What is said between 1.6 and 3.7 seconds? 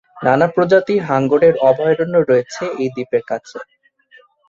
অভয়ারণ্য রয়েছে এই দ্বীপের কাছে।